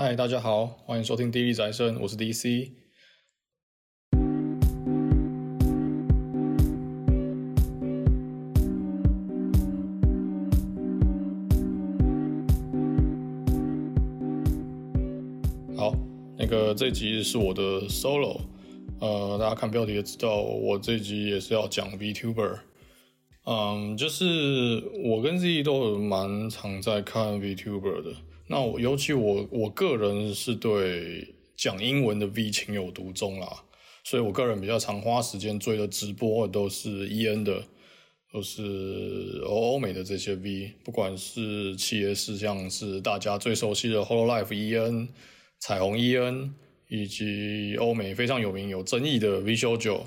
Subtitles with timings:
[0.00, 2.70] 嗨，大家好，欢迎收听《D 力宅生》，我是 DC。
[15.76, 15.92] 好，
[16.38, 18.42] 那个这集是我的 solo，
[19.00, 22.60] 呃，大家看标题也知道，我这集也是要讲 VTuber。
[23.46, 24.24] 嗯，就是
[25.02, 28.12] 我跟 Z 都蛮常在看 VTuber 的。
[28.50, 33.62] 那我尤其我我个人是对讲英文的 V 情有独钟啦，
[34.04, 37.62] 所以我个人比较常花时间追的直播都是 EN 的，
[38.32, 45.08] 都是欧欧美的这些 V，不管是企业是像是大家最熟悉的 Hololive EN、
[45.58, 46.50] 彩虹 EN，
[46.88, 50.04] 以及欧美非常有名有争议的 VShojo，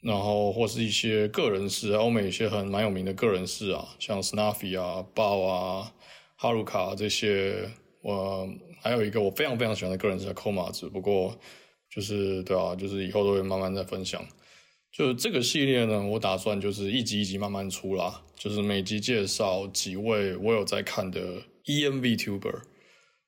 [0.00, 5.92] 然后或是一些个人事，欧美一些很蛮有名的个人事啊，像 Snuffy 啊、BAO 啊。
[6.44, 7.66] 哈鲁卡这些，
[8.02, 8.46] 我
[8.82, 11.34] 还有一个我非常非常喜欢的个人是 Koma 子，不过
[11.88, 14.22] 就是对啊，就是以后都会慢慢再分享。
[14.92, 21.18] 就这个系列呢，我打算就是一集一集慢慢出啦，就是每集介绍几位我有在看的
[21.64, 22.60] EN VTuber。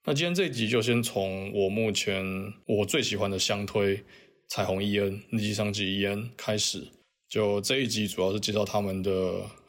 [0.04, 2.22] 那今天这集就先从我目前
[2.66, 4.04] 我最喜欢的相推
[4.46, 6.86] 彩虹 EN、日记桑吉 EN 开始。
[7.30, 9.10] 就这一集主要是介绍他们的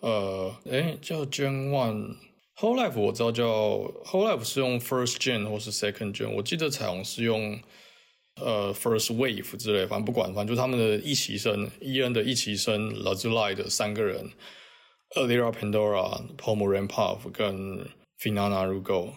[0.01, 2.15] 呃，诶叫 Gen One。
[2.59, 3.45] Hololive 我知道叫
[4.03, 7.59] Hololive 是用 First Gen 或是 Second Gen，我记得彩虹是用
[8.41, 14.31] 呃 First Wave 之类，反正不管，反正就他们的一期生，EN 的一期生 Lazuli 的三个人
[15.15, 17.87] ，Alira Pandora、Pomu Rampov 跟
[18.19, 19.11] Finana Rugo。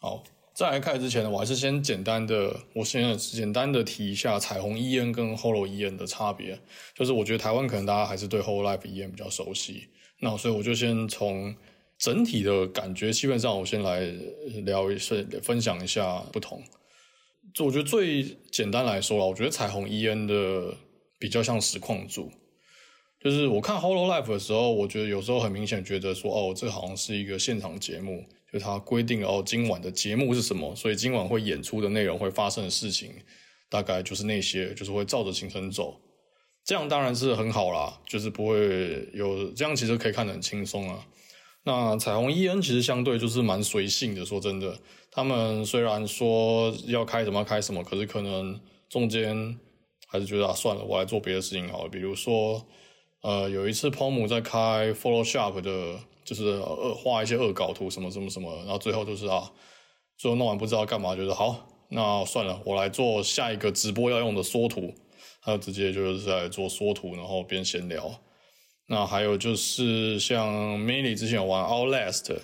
[0.00, 6.58] 好，在来开始之前呢，我还是先简单的，我先简单的提一下彩虹 EN 跟 Holo EN 的差别，
[6.96, 9.86] 就是我觉得台湾可能大家还是对 Hololive EN 比较熟悉，
[10.18, 11.54] 那所以我就先从。
[12.00, 14.00] 整体的感觉，基本上我先来
[14.64, 16.60] 聊一下，分享一下不同。
[17.52, 20.74] 就我觉得最简单来说啦，我觉得彩虹 EN 的
[21.18, 22.32] 比较像实况组。
[23.22, 33.12] 就是我看 Hololive 的时候，我觉得有时候很明显觉得说，哦，这好像是一个现场节目，就它规定哦，今晚的节目是什么，所以今晚会演出的内容会发生的事情，
[33.68, 36.00] 大概就是那些，就是会照着行程走。
[36.64, 41.06] 这样当然是很好啦，就是不会有这样，其实可以看得很轻松啊。
[41.70, 44.76] 那彩虹 EN 其实相对就是蛮随性的，说真的，
[45.08, 49.56] 他们虽然说要开什么开什么，可是可能中间
[50.08, 51.88] 还是觉得啊，算了，我来做别的事情好了。
[51.88, 52.60] 比如说，
[53.22, 59.48] 呃，有一次 Pom 在开 Photoshop 的，就是恶画一些恶搞图什么什么什么，然后最后就是啊，
[60.18, 64.92] 最后弄完不知道干嘛，就是好，那算了，我来做下一个直播要用的缩图，
[65.40, 68.20] 他就直接就是在做缩图，然后边闲聊。
[68.92, 72.36] 那还有就是像 Millie 之前有玩 Outlast，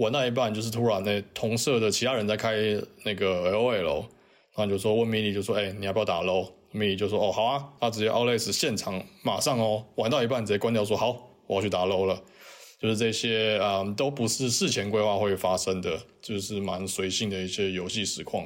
[0.00, 2.56] 玩到一半就是突然那同社的其他人在开
[3.04, 4.00] 那个 LOL，
[4.56, 12.20] 然后就说问 Millie 就说，哎、你要不要打 LOL？」MINI 就说，哦，好啊，他直接 Outlast 现场马上哦，玩到一半直接关掉说，好，我要去打 LOL 了。
[12.80, 18.44] 就是这些啊、都不是事前规划会发生的，就是蛮随性的一些游戏实况。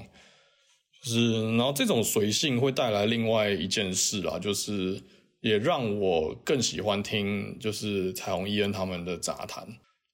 [1.02, 5.02] 就是然后这种随性会带来另外一件事啦，就是。
[5.40, 9.66] 也让我更喜欢听，就是彩虹 EN 他们的杂谈。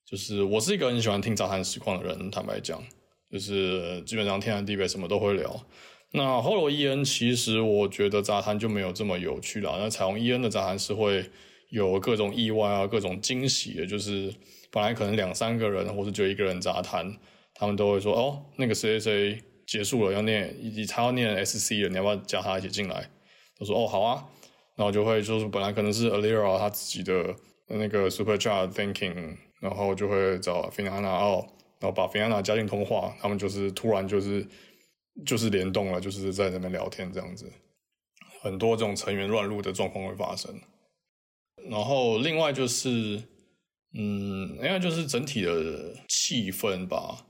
[0.06, 2.82] 就是我是一个很喜欢听杂谈实况的人，坦白讲，
[3.30, 5.66] 就是基本上天南地北什么都会聊。
[6.12, 9.78] 那 Holo EN 其实我觉得杂谈就没有这么有趣了。
[9.80, 11.28] 那彩虹 EN 的杂谈是会
[11.70, 13.86] 有各种意外啊，各种惊喜的。
[13.86, 14.32] 就是
[14.70, 17.16] 本来可能两三个人，或是就一个人杂谈，
[17.54, 23.10] 他们都会说：“哦，那个谁谁谁结束了，要念，以及他要念 SC 了，你要不要加他一起进来？”
[23.58, 24.24] 他说：“哦，好啊。”
[24.76, 27.32] 然后就会就是本来可能是 Alira 他自己的
[27.68, 34.44] 那个 Super Chat Thinking，然后就会找 Finana，然后把 Finana 加进通话，他们就是突然就是
[35.24, 37.48] 就是联动了，就是在那边聊天这样子，
[38.42, 40.52] 很多这种成员乱入的状况会发生。
[41.70, 43.22] 然后另外就是，
[43.96, 47.24] 嗯，另外就是整体的气氛吧，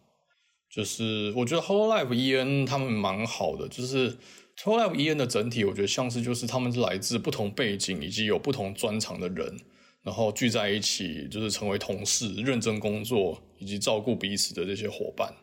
[0.71, 4.17] 就是我觉得 Hololive EN 他们蛮好的，就是。
[4.63, 9.59] Hololive EN 的整体，我觉得像是就是他们是来自不同背景以及有不同专长的人，
[10.03, 15.35] 然后聚在一起，就是成为同事，认真工作以及照顾彼此的这些伙伴。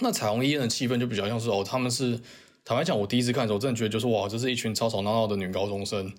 [0.00, 2.20] 那彩虹 EN 的气氛就比较像是哦，他们是
[2.64, 6.12] 坦白讲，我第一次看的时候，真的觉得就是哇，这是一群吵吵闹闹的女高中生，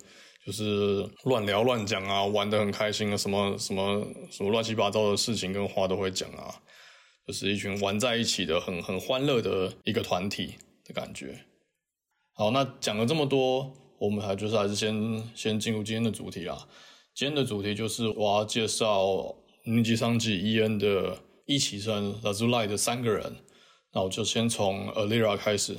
[0.45, 6.53] 就是乱聊乱讲啊，玩得很开心啊，什么什么什么乱七八糟的事情跟话都会讲啊，
[7.27, 11.45] 就是一群玩在一起的很很欢乐的一个团体的感觉。
[12.39, 16.69] 好，那讲了这么多，我们还就是还是先先进入今天的主题啦。
[17.13, 23.35] 今天的主题就是我要介绍尼基桑吉 EN 的一起生 Lazuli 的三个人。
[23.91, 25.75] 那我就先从 Alira 开始。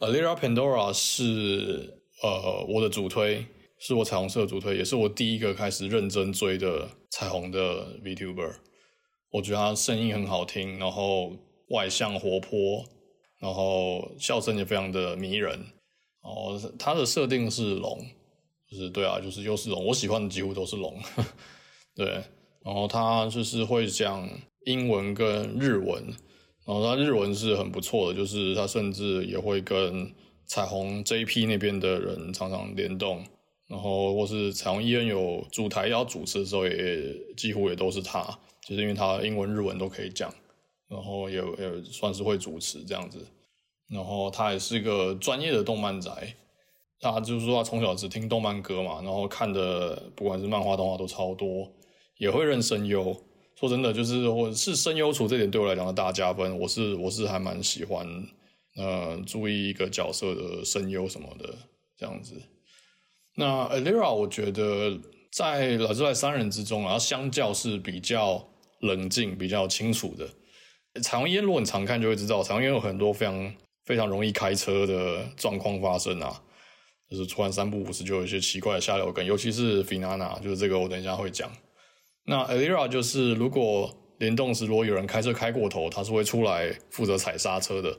[0.00, 3.46] Alira Pandora 是呃我的主推，
[3.78, 8.56] 是我彩虹色的主推，也是我第一个开始认真追的彩虹的 VTuber。
[9.30, 11.32] 我觉得他声音很好听，然后
[11.70, 12.84] 外向活泼，
[13.40, 15.58] 然后笑声也非常的迷人。
[16.22, 17.98] 然后他的设定是龙，
[18.70, 19.84] 就是对啊，就是又是龙。
[19.86, 20.96] 我喜欢的几乎都是龙，
[21.96, 22.22] 对。
[22.62, 24.28] 然后他就是会讲
[24.66, 26.04] 英文跟日文，
[26.66, 30.12] 然后他日文是很不错的，就是他甚至也会跟
[30.44, 33.24] 彩虹 JP 那边的人常常联动。
[33.66, 38.22] 然后或是彩虹 EN 有主台要主持的时候也，也几乎也都是他。
[38.66, 40.30] 就是因为他英文、日文都可以讲，
[40.90, 43.24] 然后也也算是会主持这样子，
[43.88, 46.34] 然后他也是一个专业的动漫宅，
[47.00, 51.72] 他就是说他从小只听动漫歌嘛，然后看的不管是漫画、动画都超多，
[52.18, 53.16] 也会认声优。
[53.54, 58.04] 说真的，就是我是声优厨这点对我来讲的大加分，我是我是还蛮喜欢，
[58.76, 61.54] 呃，注意一个角色的声优什么的
[61.96, 62.34] 这样子。
[63.36, 64.98] 那 Alira 我觉得
[65.30, 68.44] 在老之外三人之中啊，相较是比较。
[68.80, 70.26] 冷静比较清楚的
[71.00, 73.54] 彩虹烟，如果你常看就会知道，彩虹烟有很多非常
[73.84, 76.42] 非常容易开车的状况发生啊，
[77.10, 81.50] 就是突然三不五时就有一些奇怪的下流梗，尤其是 Finana，就是这个我等一下会讲。
[82.24, 87.96] 那 Alira 就是如果联动时如果有人开车开过头，他是会出来负责踩刹车的。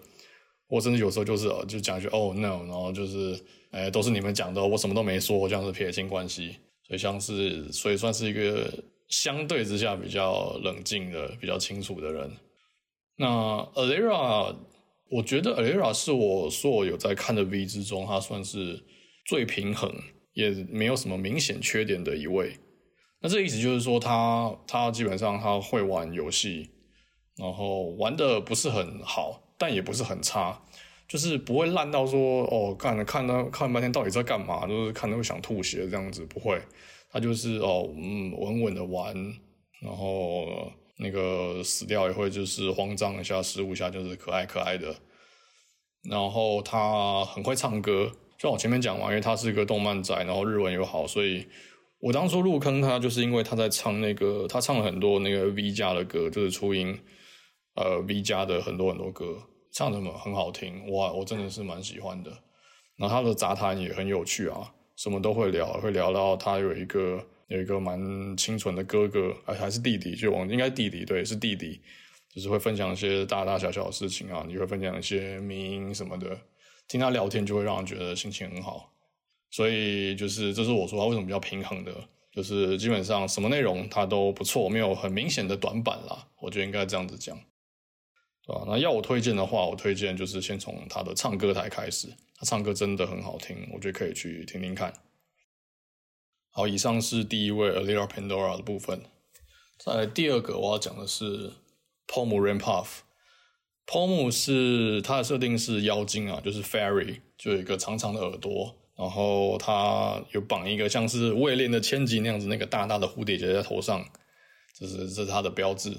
[0.68, 3.40] 我甚至有时候就是就讲一句 Oh no，然后就是
[3.72, 6.58] 哎都是你们讲的，我什么都没说，这样是撇清关系，
[6.88, 8.72] 所以像是所以算是一个。
[9.12, 12.32] 相对之下比较冷静的、比较清楚的人。
[13.22, 13.28] 那
[13.76, 14.56] Alira，
[15.12, 18.84] 我觉得 Alira 是我所有在看的 V 之中，他算是
[19.28, 19.94] 最平衡，
[20.34, 22.58] 也没有什么明显缺点的一位。
[23.22, 26.72] 那这意思就是说他，他基本上他会玩游戏，
[27.38, 30.60] 然后玩的不是很好，但也不是很差，
[31.08, 36.60] 就是不会烂到说哦，看看到看半天到底在干嘛，就是看到会想吐血这样子，不会。
[37.12, 39.14] 他就是哦，嗯，稳稳的玩，
[39.80, 40.72] 然后
[41.02, 44.96] 那个死掉也会就是慌张一下，失误一下就是可爱可爱的。
[46.04, 51.48] 然后他很会唱歌，就像我前面讲嘛，因为他是一个动漫宅，然后日文又好，所以
[52.00, 56.98] 我当初入坑他就是因为他在唱那个，他唱了很多那个 V 家的歌，就是初音
[57.76, 59.38] 呃 V 家的很多很多歌，
[59.74, 62.32] 唱的很好听，哇，我真的是蛮喜欢的。
[62.98, 64.74] 然后他的杂谈也很有趣啊。
[64.98, 68.00] 什么都会聊，会聊到他有一个有一个蛮
[68.38, 71.82] 清纯的哥哥，还还是弟弟，就我应该弟弟，对，是弟弟，
[72.34, 76.40] 就是会分享一些大大小小的事情啊，你会分享一些名什么的，
[76.88, 78.94] 听他聊天就会让人觉得心情很好，
[79.50, 81.94] 所以就是这是我说他为什么比较平衡的，
[82.32, 87.38] 就是基本上什么内容他都不错，没有很明显的短板啦，我觉得应该这样子讲。
[88.48, 92.08] 啊，那要我推荐的话，我推荐就是先从他的唱歌台开始，
[92.38, 94.94] 他唱歌真的很好听，我觉得可以去听听看。
[96.54, 99.02] 好，以上是第一位 Alira Pandora 的部分。
[99.78, 101.54] 再来第二个我要讲的是
[102.06, 103.04] Pomu r a m p u f f
[103.88, 114.06] Pomu 是它的设定是妖精啊，就是 Fairy，就有一个长长的耳朵，然后它有绑一个像是未练的千吉那样子那个大大的蝴蝶结在头上，
[114.78, 115.96] 这是这是它的标志。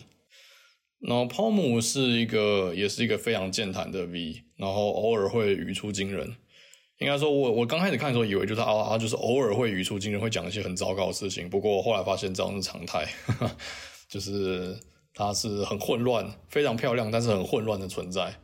[1.00, 6.36] 然后 Pomu 是一个，也是一个非常健谈的 V，然后偶尔会语出惊人。
[6.98, 11.48] 应该说我，我我刚开始看的时候，以为就是啊，他就是偶尔会语出惊人，会讲一些很糟糕的事情。
[11.50, 13.06] 不过后来发现这样是常态，
[14.08, 14.78] 就是
[15.14, 18.34] 他是很混乱，非常漂亮，但是很混乱的存在。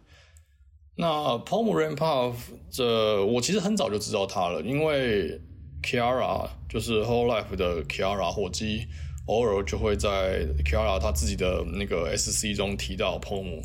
[0.97, 1.07] 那
[1.39, 2.35] Pomu Rainpuff
[2.71, 5.41] 这我其实很早就知道他了，因为
[5.83, 8.87] Kiara 就是 Whole Life 的 Kiara 火鸡。
[9.29, 13.63] 偶尔就会在 Kiara 他自己的那个 SC 中提到 Pomu，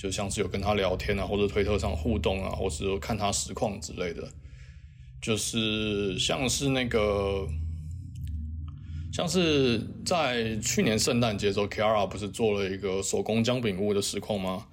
[0.00, 4.26] 就像是有跟他聊天啊，或者推特上互动啊，或是看他实况之类的，
[5.20, 7.46] 就是像是那个，
[9.12, 14.66] 像是在去年圣诞节的时候，Kara 不是做了一个手工姜饼屋的实况吗？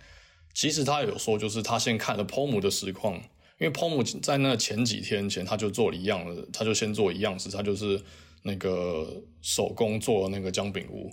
[0.53, 3.15] 其实他有说，就是他先看了 Pom 的实况，
[3.59, 8.01] 因为 Pom 在那前几天前他就做了一样的，他就先做一样事，他就是。
[8.43, 11.11] 那个手工做的那个姜饼屋，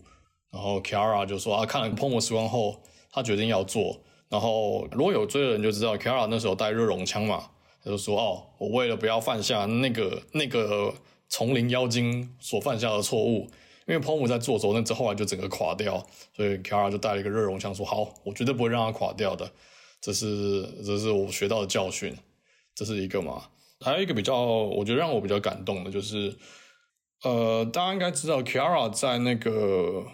[0.53, 2.81] 然后 Kara 就说啊，看了 Pom 实况后，
[3.15, 4.03] 他决定要做。
[4.29, 7.51] 然后如果有追的人就知道，Kara 那时候带热熔枪嘛，
[7.85, 10.93] 他就说哦，我为了不要犯下那个那个
[11.29, 13.49] 丛林妖精所犯下的错误，
[13.87, 16.05] 因为 Pom 在做的时候，那之后来就整个垮掉，
[16.35, 19.49] 所以 Kara 就带了一个热熔枪，说好，我绝对不会让它垮掉的。
[20.01, 22.15] 这是这是我学到的教训，
[22.75, 23.45] 这是一个嘛。
[23.81, 26.37] 还有一个比较，我觉得让我比较感动的就是。
[27.23, 30.05] 呃，大家应该知道，Kiara 在那个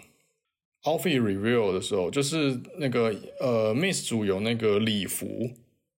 [0.83, 5.51] offi reveal 的时候，就是那个呃，Miss 组有那个礼服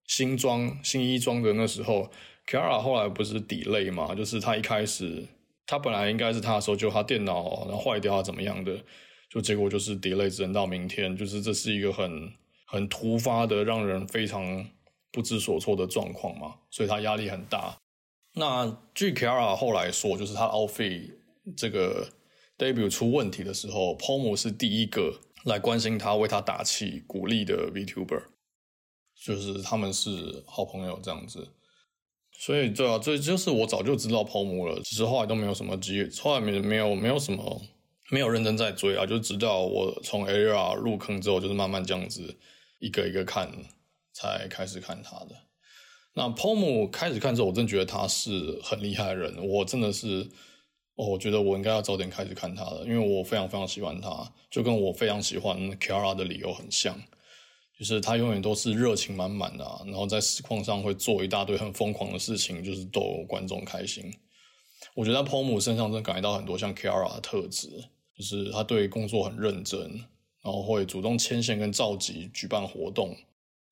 [0.06, 2.10] 新装新衣装的那时候
[2.46, 4.14] ，Kara 后来不是 delay 嘛？
[4.14, 5.24] 就是他一开始
[5.66, 8.78] 他本来应该是他的时候，就他电脑然后坏掉啊怎么样的，
[9.30, 12.30] 就结果就是 delay 只能到明天，就是这是一个很
[12.66, 14.66] 很突发的，让人非常
[15.10, 17.78] 不知所措的状况嘛，所以他压力很大。
[18.34, 21.12] 那据 Kara 后来说，就是他 offi
[21.56, 22.08] 这个
[22.58, 28.22] debut 出问题的时候，Pomu 是第一个来关心他、为他打气、鼓励的 VTuber，
[29.24, 31.48] 就是他们是好朋友这样子。
[32.36, 37.62] 所以对啊，这就是我早就知道 Pomu 了，只是后来都没有什么机，后来没没有没有什么
[38.10, 42.36] 没有认真在追啊，就直到我从 AR 入坑之后，就是慢慢这样子
[42.80, 43.50] 一个一个看，
[44.12, 45.36] 才开始看他的。
[46.16, 49.36] 那 Pomu 开始看之后，我真的觉得他是很厉害的人。
[49.48, 50.28] 我真的是，
[50.96, 56.96] 哦，我觉得我应该要早点开始看他的，因为我非常非常喜欢他，就跟我非常喜欢 Kara 的理由很像，
[57.78, 64.12] 就是他永远都是热情满满的，然后在实况上会做一大堆很疯狂的事情，就是逗观众开心。
[64.94, 67.68] 我觉得在 Pom 身上真的感觉到很多像 Kara 的特质，
[68.16, 69.80] 就是他对工作很认真，
[70.42, 73.16] 然后会主动牵线跟召集举办活动。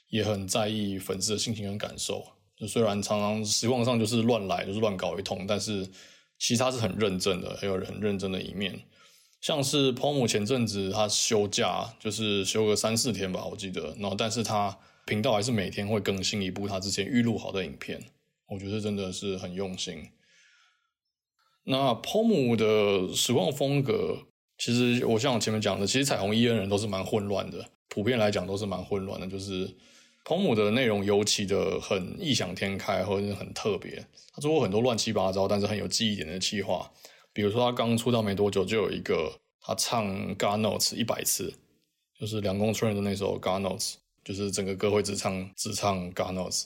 [0.08, 2.22] 也很在意粉丝的心情跟感受，
[2.54, 5.88] 就虽然常常实况上就是乱来，就是乱搞一通，但是
[6.42, 8.76] 其实他是很认真的，还有很认真的一面。
[9.40, 18.02] 像是 Pom 前阵子他休假，就是休个三四天吧，我记得，然后但是他频道还是每天会更新一部他之前预录好的影片，
[18.48, 20.08] 我觉得真的是很用心。
[21.62, 24.18] 那 Pom 的实况风格，
[24.58, 29.72] 其实我像我前面讲的，其实彩虹伊恩人都是蛮混乱的，普遍来讲都是蛮混乱的，就是。
[30.24, 34.06] Pomu 的内容尤其的很异想天开，或者是很特别。
[34.32, 36.90] 他做过很多乱七八糟，但是很有记忆点的企划。
[37.32, 41.52] 比如说，他刚出道没多久，就有一个他唱 God Notes 一百次，
[42.18, 46.64] 就是两宫春日的那首 God Notes，就是整个歌会只唱只唱 God Notes。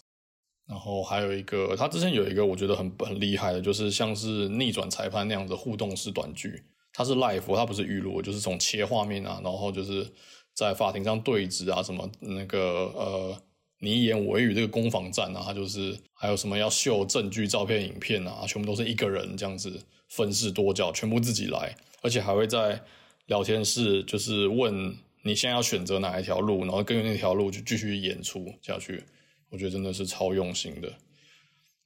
[0.68, 6.62] 然后还有一个，他之前有一个我觉得很很厉害的，就是像是逆转裁判那样子互动式短剧。
[6.92, 10.06] 它是 live，它不是预录，就是从切画面啊，然后就是
[10.54, 12.60] 在法庭上对质啊，什么那个
[12.94, 13.42] 呃。
[13.78, 22.82] 你一言我一语，这个攻防战啊，他就是还有什么要秀证据、照片、影片啊，全部都是一个人这样子分饰多角，全部自己来，而且还会在
[23.26, 29.04] 聊天室就是问你现在要选择哪一条路，然后根据那条路就继续演出下去。
[29.50, 30.92] 我觉得真的是超用心的。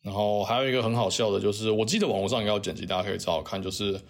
[0.02, 4.00] 然后还有一个很好笑的，就是我记得网络上也要剪辑，大家可以找我看，就是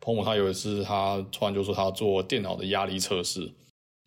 [0.00, 3.50] Pomu 他有一次他突然就说他做电脑的压力测试，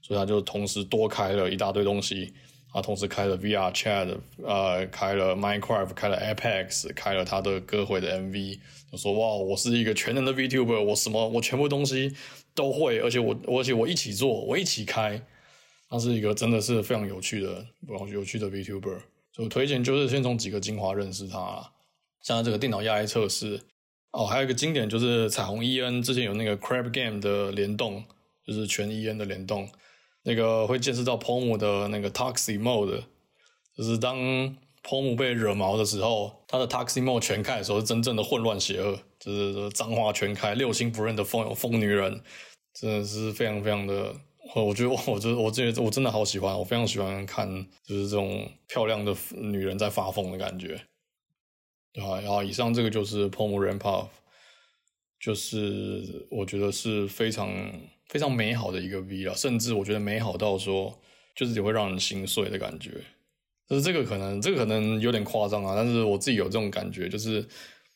[0.02, 2.34] 所以他就同时多开了一大堆东西。
[2.74, 8.60] 他同时开了 VR Chat，呃，开了 Minecraft，开了 Apex，开了他的歌会的 MV。
[8.92, 12.12] 他说：“哇，我是一个全能的 VTuber，我什么，我全部东西
[12.56, 15.22] 都会，而且我，而且我一起做，我一起开。
[15.88, 17.64] 他是一个真的是非常有趣的，
[18.12, 18.98] 有趣的 VTuber。
[19.32, 21.72] 所以推荐就是先从几个精华认识他，
[22.22, 23.62] 像他这个电脑压力测试。
[24.12, 28.04] 哦，还有一个经典就是彩虹 EN 之前有那个 Crab Game 的联动，
[28.46, 29.70] 就是全 EN 的联动。”
[30.24, 33.04] 那个会见识到 Pom 的那个 Toxic Mode，
[33.76, 34.18] 就是当
[34.82, 42.22] Pom 被惹毛的时候，他的 Toxic Mode 全开的时候是真正的混乱邪恶，就是脏话全开，六亲不认的疯疯女人，
[42.74, 44.16] 真的是非常非常的，
[44.56, 50.80] 我觉得我觉得我这我真的好喜欢，我非常喜欢看就是这种漂亮的女人在发疯的感觉，
[51.92, 52.22] 对吧？
[52.22, 54.10] 然后以上这个就是 Pom Ramp Up，
[55.20, 57.50] 就是我觉得是非常。
[58.10, 61.00] 非常美好的一个 V 啊，甚至我觉得美好到说，
[61.36, 62.92] 就是也会让人心碎的感觉。
[63.68, 67.44] 就是这个可能，这个可能有点夸张啊，但是我自己有这种感觉，就是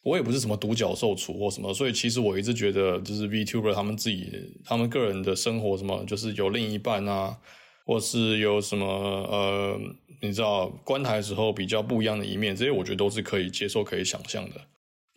[0.02, 4.32] 我也不是什么独角兽处或什么，所以其实我一直觉得，就是 VTuber 他们自己
[4.64, 7.38] 他们个人的生活什么，就是有另一半啊，
[7.86, 9.80] 或是有什么呃，
[10.22, 14.56] 你知道关台时候比较不一样的一面，这些我觉得都是可以接受、可以想象的。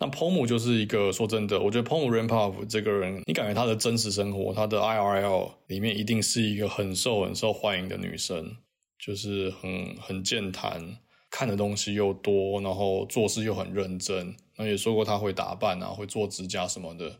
[0.02, 8.56] 那 Pomu 就是一个说真的，我觉得 Pomu Ramp Up 这个人，你感觉他的真实生活，他的 IRL 里面一定是一个很受很受欢迎的女生，
[8.98, 10.96] 就是很很健谈，
[11.30, 14.34] 看的东西又多，然后做事又很认真。
[14.56, 17.18] 那也说过他会打扮啊，会做指甲什么的，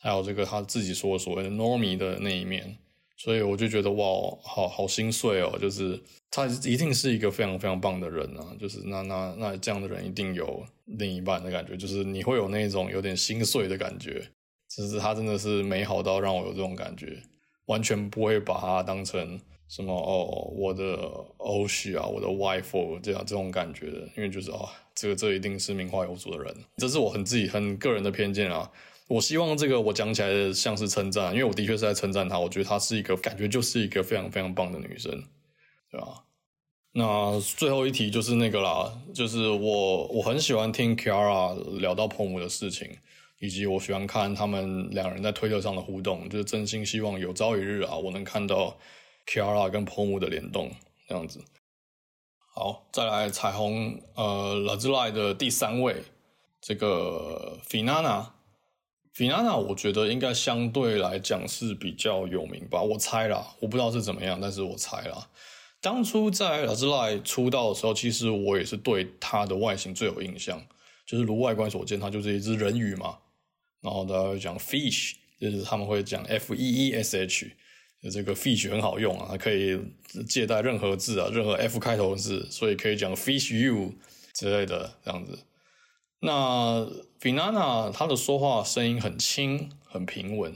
[0.00, 2.76] 还有这个他自己说的所谓的 Normie 的那一面。
[3.22, 4.06] 所以我就觉得哇，
[4.42, 6.00] 好好心碎哦，就是
[6.30, 14.26] 他一定是一个非常非常棒的人啊，就是那那那这样的人一定有另一半的感觉，就是你会有那种有点心碎的感觉，
[14.74, 17.22] 就是他真的是美好到让我有这种感觉，
[17.66, 20.96] 完全不会把他当成什么哦，我的
[21.36, 28.70] 欧许啊，我的 wife 这样这种感觉的，因为就是哦，这个这一定是名花有主的人，这是我很自己很个人的偏见啊。
[29.10, 32.38] 我希望这个我讲起来的像是称赞，因为我的确是在称赞她。
[32.38, 35.10] 我觉得她是一个感觉就是一个非常非常棒的女生，
[35.90, 36.22] 对吧？
[36.92, 42.88] 那最后一题就是那个啦，就是我我很喜欢听 Kara 聊到 POM 的事情，
[43.40, 48.78] 以及我喜欢看他们两人在推特上的互动，就是真心希望有朝一日啊，我能看到
[49.26, 50.70] Kara 跟 POM 的联动
[51.08, 51.40] 这样子。
[52.54, 55.96] 好，再来彩虹呃 Lazuli 的第三位，
[56.60, 58.26] 这个 Finana。
[59.20, 65.28] Finana，我觉得应该相对来讲是比较有名吧，我猜啦，我不知道是怎么样，但是我猜啦。
[65.82, 70.58] 当初在 l a z l i 出道的时候，其实我也是对它的外形最有印象，
[71.04, 73.18] 就是如外观所见，它就是一只人鱼嘛。
[73.82, 77.46] 然后大家会讲 fish，就是他们会讲 f e e s h，
[78.10, 79.78] 这个 fish 很好用啊，它可以
[80.26, 83.92] 借代任何字啊，任何 f 开头的字，所以可以讲 fish you
[84.32, 85.38] 之类的这样子。
[86.20, 86.86] 那
[87.20, 90.54] Finana 她的说话声音很轻，很平稳，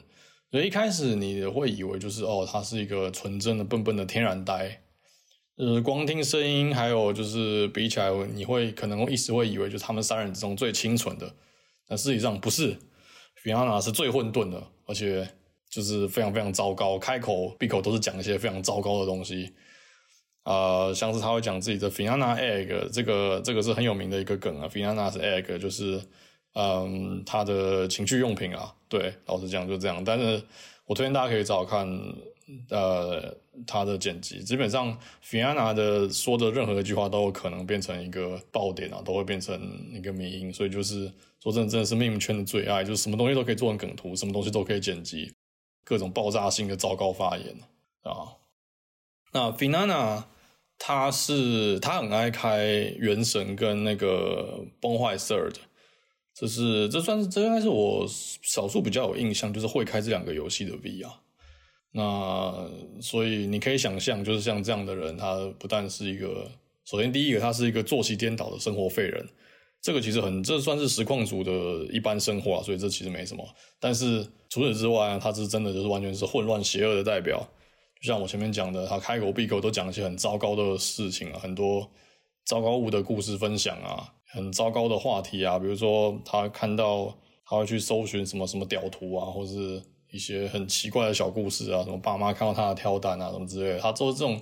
[0.50, 4.82] 所以一开始你会以为就是哦，她是一个纯真的笨笨的天然呆，
[5.56, 11.34] 呃，光听声音还有就是比起来，你会可能一时会以为就是他们三人之中最清纯的，
[11.86, 12.76] 但事实上不是
[13.42, 15.28] ，Finna 是最混沌的，而且
[15.70, 19.54] 就是非常非常糟糕，开口闭口都是讲一些非常糟糕的东西。
[20.44, 24.68] 呃，像是他会讲自己的 Finana Egg，这个这个是很有名的一个梗啊。
[24.68, 25.98] Finana 是 Egg，就是
[26.52, 28.74] 嗯，他的情趣用品啊。
[28.86, 30.04] 对，老实讲就这样。
[30.04, 30.42] 但是
[30.84, 31.88] 我推荐大家可以找看
[32.68, 33.34] 呃
[33.66, 39.58] 他的剪辑，基本上 Finana 的说的任何一句话都有可能变成一个爆点啊，都会变成
[39.94, 40.52] 一个迷因。
[40.52, 41.10] 所以就是
[41.42, 45.32] 说真的，真的是 Meme 圈的最爱，就是什么东西都可以做成梗图，什么东西都可以剪辑，
[45.84, 47.56] 各种爆炸性的糟糕发言
[48.02, 48.36] 啊。
[49.32, 50.24] 那 Finana。
[50.86, 52.66] 他是他很爱开
[52.98, 55.54] 原神跟那个崩坏 Third，
[56.34, 61.22] 这是这算是这应该是我少数比较有印象，就是会开这两个游戏的 V 啊。
[61.92, 66.50] 那所以你可以想象，就是像这样的人，他不但是一个，
[66.84, 69.26] 首先第一个他是一个作息颠倒的生活废人，
[69.80, 71.52] 这个其实很这算是实况组的
[71.90, 73.42] 一般生活啊，所以这其实没什么。
[73.80, 77.48] 但是除此之外，他是真的就是完全是混乱邪恶的代表。
[78.04, 81.90] 就像我前面讲的，他开口闭口都讲一些很糟糕的事情啊，很多
[82.44, 94.38] 糟糕物的故事分享啊，很糟糕的话题啊，比如说他看到他会去搜寻什么什么屌图啊，或是一些很奇怪的小故事啊，什么爸妈看到他的跳蛋啊，什么之类的，他做这种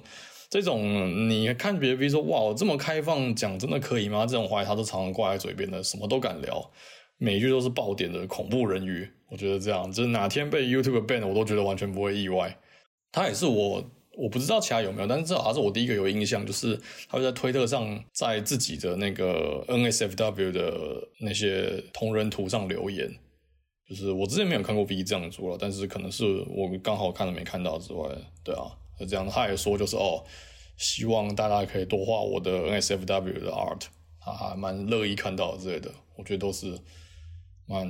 [0.51, 4.27] 这种，你看别的 V 说哇，我这么开放讲真的可以吗？
[4.27, 6.69] 这种话他都常常挂在嘴边的，什么都敢聊，
[7.17, 9.09] 每一句都是爆点的恐怖人语。
[9.29, 12.59] 我觉得这样，就是哪天被 YouTube ban，我都觉得完全不会意外。
[13.13, 13.85] 他也是我，
[14.17, 16.77] 我不知道其他有没有，但是至少他是我第一个有印象，就是
[17.09, 23.15] 他会在推特上，在自己的那个 NSFW 的那些同人图上留言。
[23.87, 28.09] 就是我之前没有看过 V 这样做了，但是可能是我刚好看了没看到之外，
[28.43, 29.29] 对啊，是这样。
[29.29, 30.25] 他也说就是哦，
[30.79, 33.83] 希望大家可以多画我的 NSFW 的 art，
[34.19, 35.91] 他还蛮乐意看到之类的。
[36.17, 36.79] 我觉得都是
[37.67, 37.87] 蛮，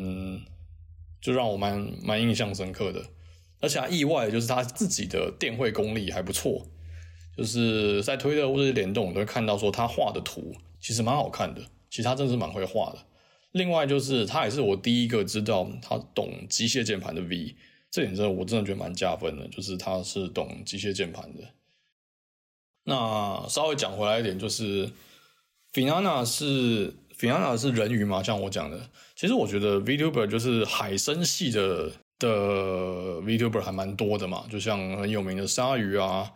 [1.20, 3.00] 就让我蛮蛮印象深刻的。
[3.62, 6.66] 而且意外的就是他自己的电绘功力还不错，
[7.36, 12.98] 就是在推特或者是联动，我都会看到说他画的图其实蛮好看的，其实他真的是蛮会画的。
[13.52, 17.54] 另外就是他也是我第一个知道他懂机械键盘的 V，
[17.88, 21.44] 这点真的我真的觉得蛮加分的，就是他是懂机械键盘的。
[22.82, 24.90] 那稍微讲回来一点，就是
[25.72, 31.92] Finana 是 Finana 是人鱼嘛，像我讲的，其实我觉得 VTuber 就是海参系的。
[32.22, 36.32] 的 VTuber 还蛮多的嘛，就像很有名的鲨鱼啊，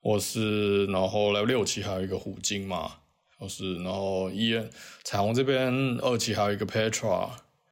[0.00, 2.92] 或是然后来六期还有一个虎鲸嘛，
[3.36, 4.56] 或是然后一
[5.02, 7.30] 彩虹这边二期还有一个 Petra，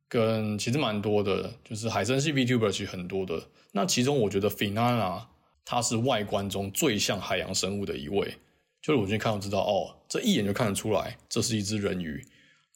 [0.08, 3.40] 跟其实蛮多的，就是海生系 VTuber 其实很多的。
[3.72, 5.22] 那其中我觉得 Finana
[5.64, 8.34] 它是外观中最像海洋生物的一位，
[8.82, 12.24] 就是我今天看到知道哦，这一眼就看得出来这是一只人鱼，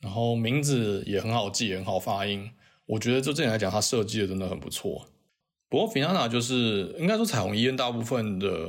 [0.00, 2.50] 然后名字也很好记，也很好发音。
[2.90, 5.06] 我觉得就这点来讲，它设计的真的很不错。
[5.68, 8.68] 不过 Finana 就是应该说彩虹 EN 大部分的，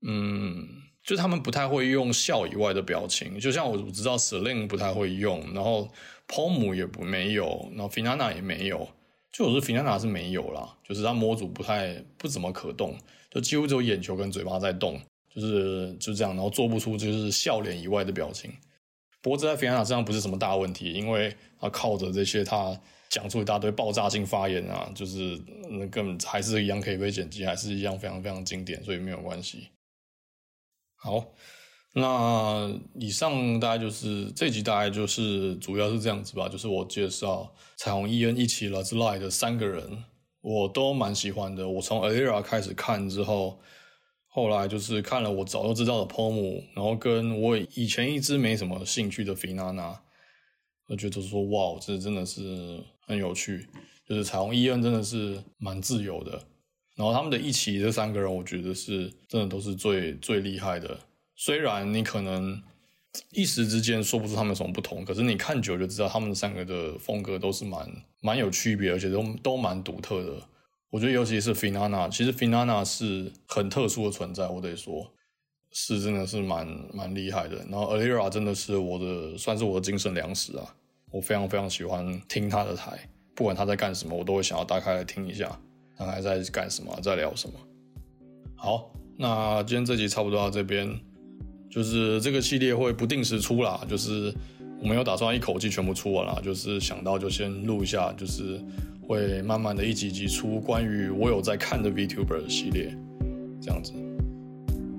[0.00, 0.66] 嗯，
[1.02, 3.38] 就他们不太会用笑以外的表情。
[3.38, 5.86] 就像我我知道 Selin 不太会用，然后
[6.26, 8.88] POM 也不没有，然后 Finana 也没有。
[9.30, 12.96] 就我说 Finana 是没有啦，就是它模组不太不怎么可动，
[13.30, 14.98] 就几乎只有眼球跟嘴巴在动，
[15.34, 18.50] 就是就这样，然后做不出就是笑脸以外的表情。
[19.20, 22.80] 不过这在 Finana 身上不是什么大问题，因为他靠着这些他。
[23.10, 25.36] 讲出一大堆爆炸性发言啊，就是
[25.68, 29.68] 那根本还是一样可以被剪辑，还是一样非常非常经典，所以没有关系。
[30.94, 31.32] 好，
[31.92, 40.04] 那以上大概就是这集，大概就是主要是这样子吧，就是我介绍彩虹伊恩一起 That's Light 的三个人，
[40.40, 41.68] 我都蛮喜欢的。
[41.68, 43.60] 我从 Alira 开始看之后，
[44.28, 49.96] 后来就是看了我早就知道的 Pomu，然后跟我以前一直没什么兴趣的 Fina
[50.86, 53.66] 我觉得说哇，这真的是很有趣。
[54.06, 56.32] 就是彩虹伊恩真的是蛮自由的，
[56.96, 60.98] 然后他们的一起这三个人，我觉得是真的都是最最厉害的。
[61.36, 62.60] 虽然你可能
[63.30, 67.88] 一时之间说不出他们有什么不同，可是你看久就知道他们三个的风格都是蛮
[68.20, 70.32] 蛮有区别，而且都都蛮独特的。
[70.90, 75.08] 我觉得尤其是 Finana，其实 Finana 是很特殊的存在，我得说，
[75.70, 77.58] 是真的是蛮蛮厉害的。
[77.70, 80.74] 然后 Alira 真的是我的算是我的精神粮食啊，
[81.10, 82.98] 我非常非常喜欢听他的台，
[83.34, 85.58] 不管他在干什么，我都会想要打开来听一下，
[85.96, 87.54] 他还在干什么，在聊什么。
[88.56, 90.88] 好，那今天这集差不多到这边。
[91.72, 94.34] 就是这个系列会不定时出啦，就是
[94.82, 98.60] 我没有打算一口气全部出完啦，就是想到就先录一下，就是
[99.06, 102.92] 会慢慢的一集集出关于我有在看的 VTuber 系列，
[103.62, 103.92] 这样子。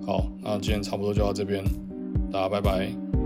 [0.06, 1.62] 好，那今天差不多就到这边，
[2.32, 3.21] 大家拜拜。